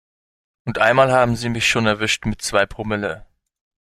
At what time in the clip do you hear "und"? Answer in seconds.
0.65-0.79